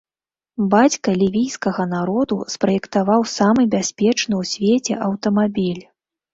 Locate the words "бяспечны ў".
3.77-4.53